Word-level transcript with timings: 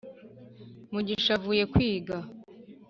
mugisha 0.91 1.31
avuye 1.37 1.63
kwiga 1.73 2.17